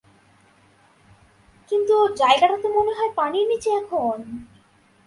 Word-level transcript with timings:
কিন্তু, 1.71 1.95
জায়গাটা 2.15 2.57
তো 2.57 2.67
মনে 2.69 2.91
হয় 2.97 3.11
পানির 3.15 3.45
নিচে 3.47 3.69
এখন! 3.81 4.17